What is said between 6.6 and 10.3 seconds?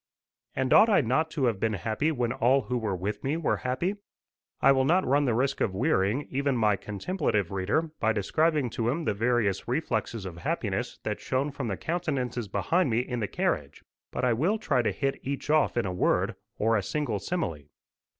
contemplative reader by describing to him the various reflexes